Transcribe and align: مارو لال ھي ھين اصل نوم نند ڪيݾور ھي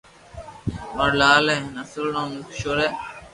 مارو 0.95 1.17
لال 1.21 1.45
ھي 1.51 1.55
ھين 1.61 1.75
اصل 1.83 2.05
نوم 2.13 2.27
نند 2.31 2.45
ڪيݾور 2.51 2.77
ھي 2.83 2.89